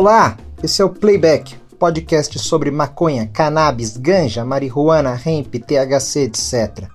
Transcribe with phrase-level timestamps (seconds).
[0.00, 6.88] Olá, esse é o Playback, podcast sobre maconha, cannabis, ganja, marihuana, hemp, THC, etc.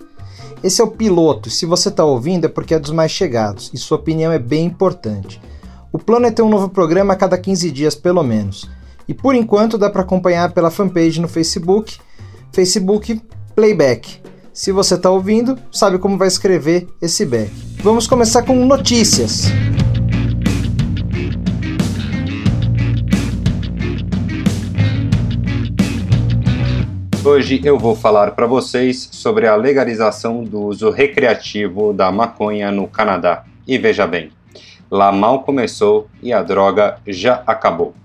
[0.64, 3.78] Esse é o piloto, se você está ouvindo é porque é dos mais chegados e
[3.78, 5.40] sua opinião é bem importante.
[5.94, 8.68] O plano é ter um novo programa a cada 15 dias pelo menos.
[9.08, 12.00] E por enquanto dá para acompanhar pela fanpage no Facebook,
[12.52, 13.22] Facebook
[13.56, 14.20] Playback.
[14.52, 17.52] Se você está ouvindo, sabe como vai escrever esse back.
[17.84, 19.44] Vamos começar com notícias.
[27.26, 32.88] Hoje eu vou falar para vocês sobre a legalização do uso recreativo da maconha no
[32.88, 33.46] Canadá.
[33.68, 34.30] E veja bem,
[34.92, 37.96] lá mal começou e a droga já acabou.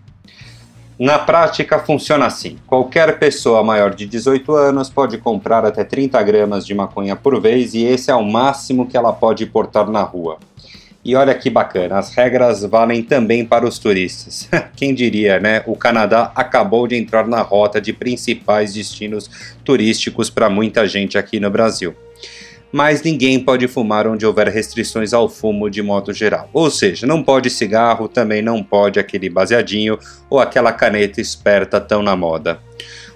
[0.98, 6.66] Na prática funciona assim: qualquer pessoa maior de 18 anos pode comprar até 30 gramas
[6.66, 10.38] de maconha por vez e esse é o máximo que ela pode portar na rua.
[11.02, 14.48] E olha que bacana, as regras valem também para os turistas.
[14.76, 15.62] Quem diria, né?
[15.66, 19.30] O Canadá acabou de entrar na rota de principais destinos
[19.64, 21.94] turísticos para muita gente aqui no Brasil.
[22.70, 26.50] Mas ninguém pode fumar onde houver restrições ao fumo de modo geral.
[26.52, 29.98] Ou seja, não pode cigarro, também não pode aquele baseadinho
[30.28, 32.60] ou aquela caneta esperta tão na moda.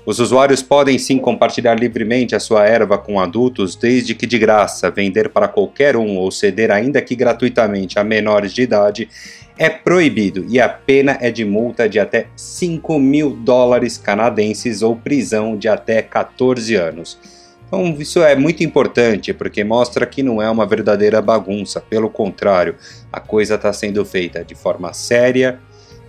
[0.06, 4.90] Os usuários podem sim compartilhar livremente a sua erva com adultos, desde que de graça,
[4.90, 9.08] vender para qualquer um ou ceder ainda que gratuitamente a menores de idade
[9.56, 14.94] é proibido e a pena é de multa de até 5 mil dólares canadenses ou
[14.94, 17.18] prisão de até 14 anos.
[17.66, 22.76] Então, isso é muito importante porque mostra que não é uma verdadeira bagunça, pelo contrário,
[23.10, 25.58] a coisa está sendo feita de forma séria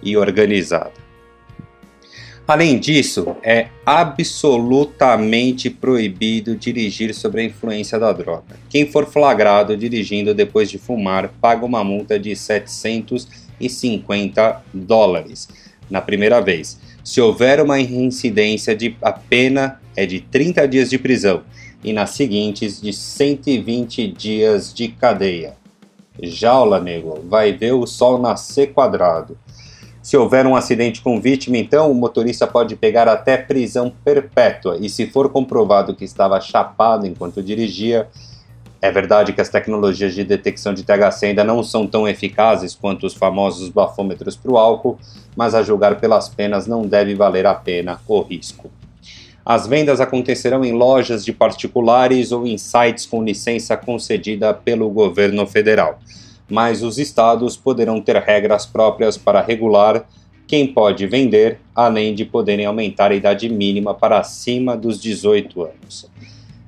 [0.03, 1.04] e organizada.
[2.47, 8.55] Além disso, é absolutamente proibido dirigir sob a influência da droga.
[8.69, 15.47] Quem for flagrado dirigindo depois de fumar paga uma multa de 750 dólares
[15.89, 16.79] na primeira vez.
[17.03, 21.41] Se houver uma reincidência, a pena é de 30 dias de prisão
[21.83, 25.55] e nas seguintes de 120 dias de cadeia.
[26.21, 29.35] Jaula, nego, vai ver o sol nascer quadrado.
[30.05, 34.77] Se houver um acidente com vítima, então o motorista pode pegar até prisão perpétua.
[34.79, 38.07] E se for comprovado que estava chapado enquanto dirigia,
[38.79, 43.07] é verdade que as tecnologias de detecção de THC ainda não são tão eficazes quanto
[43.07, 44.99] os famosos bafômetros para o álcool,
[45.35, 48.69] mas a julgar pelas penas não deve valer a pena o risco.
[49.43, 55.47] As vendas acontecerão em lojas de particulares ou em sites com licença concedida pelo governo
[55.47, 55.97] federal
[56.49, 60.05] mas os estados poderão ter regras próprias para regular
[60.47, 66.09] quem pode vender, além de poderem aumentar a idade mínima para acima dos 18 anos.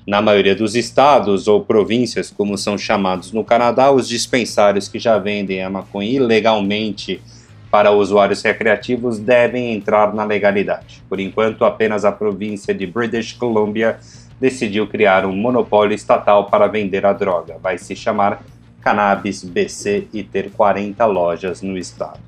[0.05, 5.19] Na maioria dos estados ou províncias, como são chamados no Canadá, os dispensários que já
[5.19, 7.21] vendem a maconha ilegalmente
[7.69, 11.03] para usuários recreativos devem entrar na legalidade.
[11.09, 13.99] Por enquanto, apenas a província de British Columbia
[14.39, 17.57] decidiu criar um monopólio estatal para vender a droga.
[17.61, 18.41] Vai se chamar
[18.87, 22.21] Cannabis BC e ter 40 lojas no estado.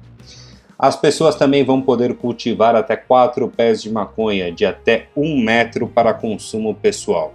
[0.78, 5.88] As pessoas também vão poder cultivar até 4 pés de maconha de até 1 metro
[5.88, 7.34] para consumo pessoal,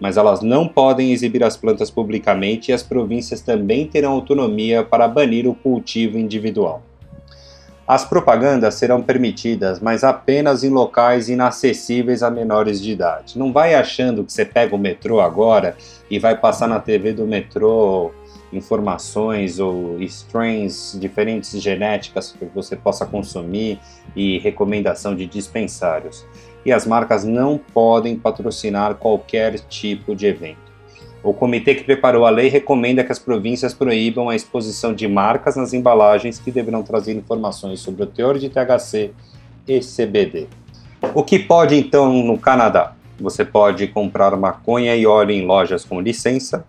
[0.00, 5.06] mas elas não podem exibir as plantas publicamente e as províncias também terão autonomia para
[5.06, 6.82] banir o cultivo individual.
[7.86, 13.38] As propagandas serão permitidas, mas apenas em locais inacessíveis a menores de idade.
[13.38, 15.76] Não vai achando que você pega o metrô agora
[16.10, 18.10] e vai passar na TV do metrô
[18.52, 23.78] informações ou strains diferentes genéticas que você possa consumir
[24.14, 26.24] e recomendação de dispensários.
[26.64, 30.64] E as marcas não podem patrocinar qualquer tipo de evento.
[31.22, 35.56] O comitê que preparou a lei recomenda que as províncias proíbam a exposição de marcas
[35.56, 39.10] nas embalagens que deverão trazer informações sobre o teor de THC
[39.66, 40.48] e CBD.
[41.14, 42.94] O que pode então no Canadá?
[43.18, 46.64] Você pode comprar maconha e óleo em lojas com licença,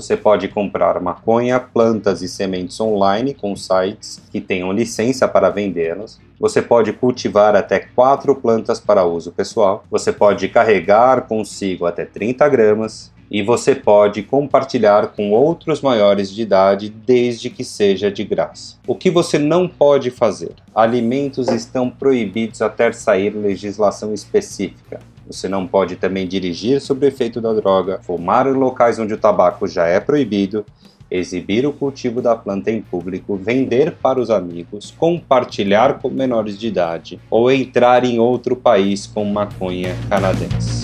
[0.00, 6.18] você pode comprar maconha, plantas e sementes online com sites que tenham licença para vendê-las.
[6.38, 9.84] Você pode cultivar até quatro plantas para uso pessoal.
[9.90, 13.12] Você pode carregar consigo até 30 gramas.
[13.30, 18.76] E você pode compartilhar com outros maiores de idade desde que seja de graça.
[18.88, 20.52] O que você não pode fazer?
[20.74, 24.98] Alimentos estão proibidos até sair legislação específica.
[25.30, 29.16] Você não pode também dirigir sob o efeito da droga, fumar em locais onde o
[29.16, 30.66] tabaco já é proibido,
[31.08, 36.66] exibir o cultivo da planta em público, vender para os amigos, compartilhar com menores de
[36.66, 40.82] idade ou entrar em outro país com maconha canadense.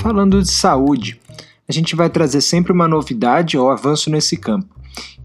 [0.00, 1.20] Falando de saúde,
[1.68, 4.72] a gente vai trazer sempre uma novidade ou avanço nesse campo,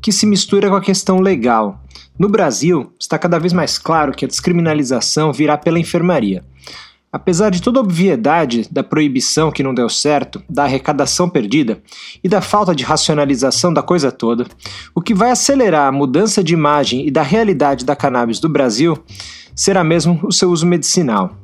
[0.01, 1.79] que se mistura com a questão legal.
[2.17, 6.43] No Brasil, está cada vez mais claro que a descriminalização virá pela enfermaria.
[7.11, 11.81] Apesar de toda a obviedade da proibição que não deu certo, da arrecadação perdida
[12.23, 14.47] e da falta de racionalização da coisa toda,
[14.95, 18.97] o que vai acelerar a mudança de imagem e da realidade da cannabis do Brasil
[19.55, 21.37] será mesmo o seu uso medicinal.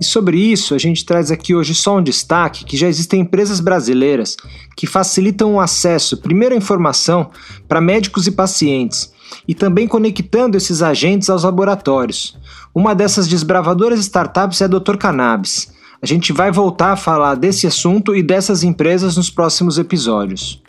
[0.00, 3.60] E sobre isso, a gente traz aqui hoje só um destaque que já existem empresas
[3.60, 4.36] brasileiras
[4.76, 7.30] que facilitam o acesso, primeiro à informação,
[7.68, 9.12] para médicos e pacientes,
[9.46, 12.36] e também conectando esses agentes aos laboratórios.
[12.74, 14.96] Uma dessas desbravadoras startups é a Dr.
[14.96, 15.72] Cannabis.
[16.00, 20.62] A gente vai voltar a falar desse assunto e dessas empresas nos próximos episódios.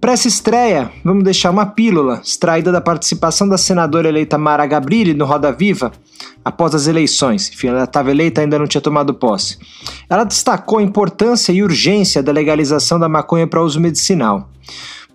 [0.00, 5.12] Para essa estreia, vamos deixar uma pílula extraída da participação da senadora eleita Mara Gabrilli
[5.12, 5.92] no Roda Viva
[6.42, 7.50] após as eleições.
[7.52, 9.58] Enfim, ela estava eleita ainda não tinha tomado posse.
[10.08, 14.48] Ela destacou a importância e urgência da legalização da maconha para uso medicinal.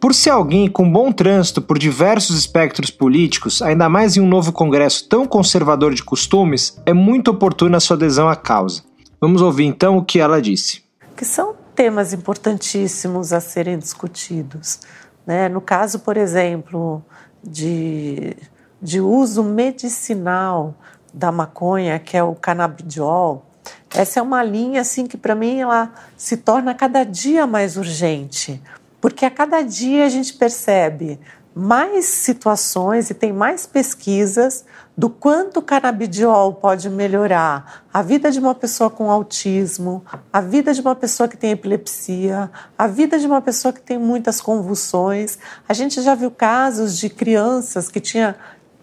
[0.05, 4.51] Por ser alguém com bom trânsito por diversos espectros políticos, ainda mais em um novo
[4.51, 8.83] Congresso tão conservador de costumes, é muito oportuna a sua adesão à causa.
[9.19, 10.83] Vamos ouvir então o que ela disse.
[11.17, 14.79] Que são temas importantíssimos a serem discutidos.
[15.25, 15.49] Né?
[15.49, 17.03] No caso, por exemplo,
[17.43, 18.37] de,
[18.79, 20.75] de uso medicinal
[21.11, 23.43] da maconha, que é o canabidiol,
[23.89, 28.61] essa é uma linha assim que para mim ela se torna cada dia mais urgente,
[29.05, 31.19] porque a cada dia a gente percebe
[31.53, 34.65] mais situações e tem mais pesquisas
[34.97, 40.03] do quanto o canabidiol pode melhorar a vida de uma pessoa com autismo,
[40.33, 43.99] a vida de uma pessoa que tem epilepsia, a vida de uma pessoa que tem
[43.99, 45.37] muitas convulsões.
[45.69, 48.35] A gente já viu casos de crianças que tinha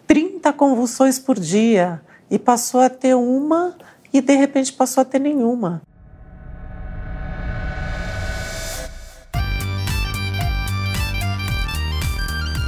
[0.07, 3.77] 30 convulsões por dia e passou a ter uma
[4.13, 5.83] e de repente passou a ter nenhuma.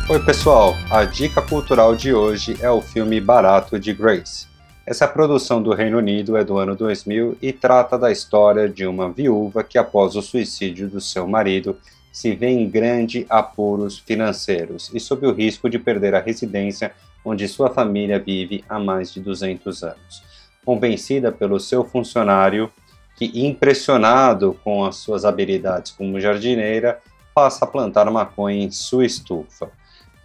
[0.06, 0.76] Oi, pessoal!
[0.90, 4.46] A dica cultural de hoje é o filme Barato de Grace.
[4.84, 9.10] Essa produção do Reino Unido é do ano 2000 e trata da história de uma
[9.10, 11.78] viúva que, após o suicídio do seu marido,
[12.12, 16.92] se vê em grande apuros financeiros e sob o risco de perder a residência
[17.24, 20.22] onde sua família vive há mais de 200 anos.
[20.66, 22.70] Convencida pelo seu funcionário,
[23.16, 27.00] que, impressionado com as suas habilidades como jardineira,
[27.34, 29.72] passa a plantar maconha em sua estufa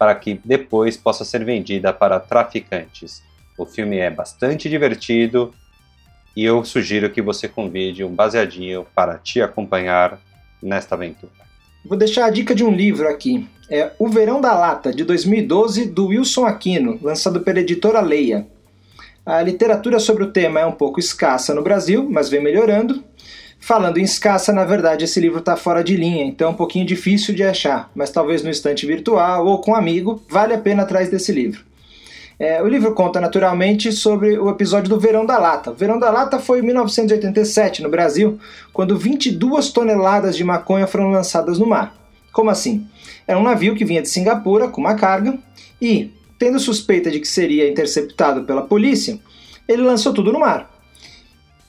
[0.00, 3.22] para que depois possa ser vendida para traficantes.
[3.58, 5.52] O filme é bastante divertido
[6.34, 10.18] e eu sugiro que você convide um baseadinho para te acompanhar
[10.62, 11.30] nesta aventura.
[11.84, 13.46] Vou deixar a dica de um livro aqui.
[13.68, 18.46] É O Verão da Lata, de 2012, do Wilson Aquino, lançado pela editora Leia.
[19.26, 23.04] A literatura sobre o tema é um pouco escassa no Brasil, mas vem melhorando,
[23.60, 26.86] Falando em escassa, na verdade esse livro está fora de linha, então é um pouquinho
[26.86, 30.82] difícil de achar, mas talvez no estante virtual ou com um amigo, vale a pena
[30.82, 31.62] atrás desse livro.
[32.38, 35.72] É, o livro conta naturalmente sobre o episódio do Verão da Lata.
[35.72, 38.40] O Verão da Lata foi em 1987 no Brasil,
[38.72, 41.94] quando 22 toneladas de maconha foram lançadas no mar.
[42.32, 42.86] Como assim?
[43.26, 45.38] Era um navio que vinha de Singapura com uma carga
[45.80, 49.20] e, tendo suspeita de que seria interceptado pela polícia,
[49.68, 50.69] ele lançou tudo no mar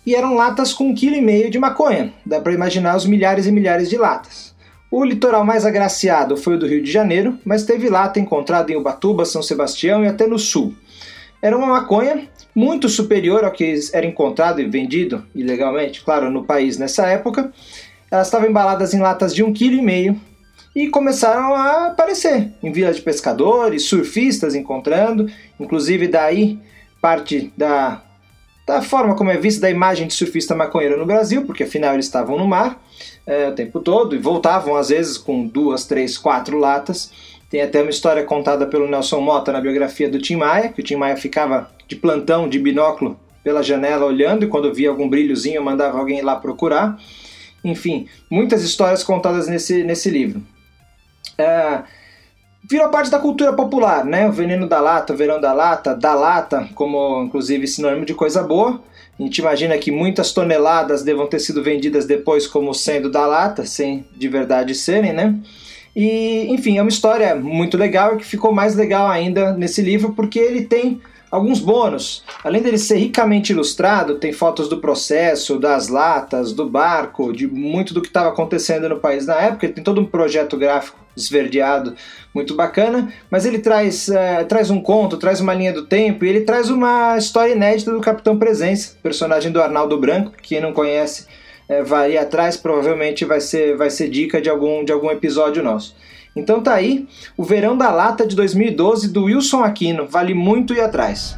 [0.05, 2.13] e eram latas com um quilo e meio de maconha.
[2.25, 4.55] Dá para imaginar os milhares e milhares de latas.
[4.89, 8.75] O litoral mais agraciado foi o do Rio de Janeiro, mas teve lata encontrada em
[8.75, 10.73] Ubatuba, São Sebastião e até no sul.
[11.41, 16.77] Era uma maconha muito superior ao que era encontrado e vendido ilegalmente, claro, no país
[16.77, 17.51] nessa época.
[18.11, 20.19] Elas estavam embaladas em latas de um quilo e meio
[20.75, 26.59] e começaram a aparecer em vilas de pescadores, surfistas encontrando, inclusive daí
[27.01, 28.01] parte da
[28.65, 32.05] da forma como é vista da imagem de surfista maconheiro no Brasil, porque afinal eles
[32.05, 32.81] estavam no mar
[33.25, 37.11] é, o tempo todo e voltavam às vezes com duas, três, quatro latas.
[37.49, 40.83] Tem até uma história contada pelo Nelson Mota na biografia do Tim Maia, que o
[40.83, 45.63] Tim Maia ficava de plantão, de binóculo pela janela olhando e quando via algum brilhozinho
[45.63, 46.97] mandava alguém lá procurar.
[47.63, 50.41] Enfim, muitas histórias contadas nesse, nesse livro.
[51.37, 51.81] É,
[52.69, 54.27] virou parte da cultura popular, né?
[54.27, 58.43] O veneno da lata, o verão da lata, da lata, como inclusive sinônimo de coisa
[58.43, 58.81] boa.
[59.19, 63.65] A gente imagina que muitas toneladas devam ter sido vendidas depois como sendo da lata,
[63.65, 65.35] sem de verdade serem, né?
[65.95, 70.13] E, enfim, é uma história muito legal e que ficou mais legal ainda nesse livro
[70.13, 71.01] porque ele tem
[71.31, 72.23] alguns bônus.
[72.43, 77.93] Além dele ser ricamente ilustrado, tem fotos do processo, das latas, do barco, de muito
[77.93, 79.65] do que estava acontecendo no país na época.
[79.65, 81.95] Ele tem todo um projeto gráfico esverdeado
[82.33, 86.29] muito bacana, mas ele traz, é, traz um conto, traz uma linha do tempo e
[86.29, 90.73] ele traz uma história inédita do Capitão Presença, personagem do Arnaldo Branco, que quem não
[90.73, 91.27] conhece
[91.67, 95.63] é, vai ir atrás, provavelmente vai ser, vai ser dica de algum, de algum episódio
[95.63, 95.95] nosso.
[96.35, 100.79] Então tá aí, o Verão da Lata de 2012 do Wilson Aquino, vale muito ir
[100.79, 101.37] atrás.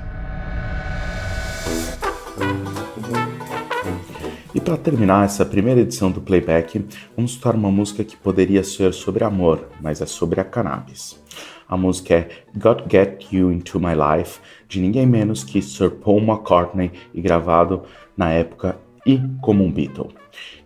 [4.53, 6.85] E para terminar essa primeira edição do Playback,
[7.15, 11.19] vamos escutar uma música que poderia ser sobre amor, mas é sobre a cannabis.
[11.67, 16.19] A música é Got Get You Into My Life, de ninguém menos que Sir Paul
[16.21, 17.81] McCartney e gravado
[18.15, 20.11] na época e como um Beatle.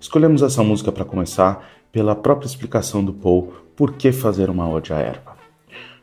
[0.01, 4.91] Escolhemos essa música para começar pela própria explicação do Paul por que fazer uma ode
[4.91, 5.37] à erva.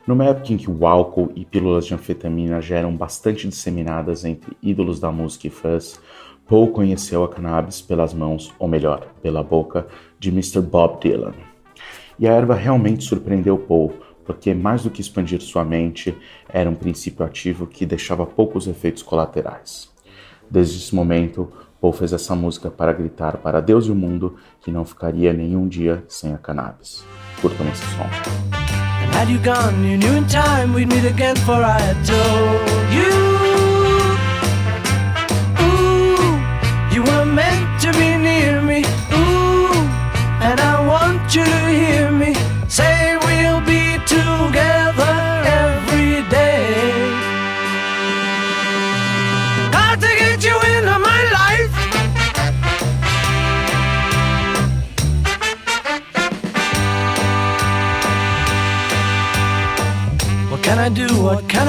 [0.07, 4.55] Numa época em que o álcool e pílulas de anfetamina já eram bastante disseminadas entre
[4.63, 5.99] ídolos da música e fãs,
[6.47, 10.61] Paul conheceu a cannabis pelas mãos, ou melhor, pela boca, de Mr.
[10.61, 11.33] Bob Dylan.
[12.17, 13.91] E a erva realmente surpreendeu Paul,
[14.23, 16.15] porque mais do que expandir sua mente,
[16.47, 19.91] era um princípio ativo que deixava poucos efeitos colaterais.
[20.49, 21.51] Desde esse momento,
[21.85, 25.67] Paul fez essa música para gritar para Deus e o mundo que não ficaria nenhum
[25.67, 27.05] dia sem a cannabis.
[27.39, 28.09] Curtam esse som.
[29.13, 33.35] Had you gone, you knew in time we'd meet again, for I had told you.
[36.91, 37.74] You were meant